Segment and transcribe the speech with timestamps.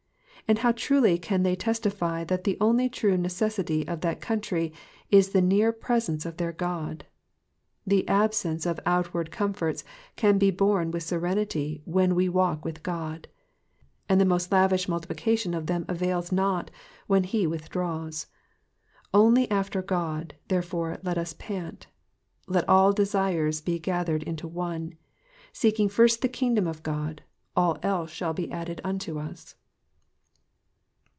[0.47, 4.73] and how truly can they testify that the only true necessity of that country
[5.09, 7.05] is the near presence of their God!
[7.87, 9.85] The absence of outward comforts
[10.17, 13.29] can be borne with serenity when we walk with God;
[14.09, 16.69] and the most lavish multiplication of them avails not
[17.07, 18.27] when he with draws.
[19.13, 21.87] Only after God, therefore, let us pant.
[22.45, 24.95] Let all desires be gathered into one.
[25.53, 27.23] Seeking first the kingdom of God—
[27.55, 29.55] all else shall be added unto us.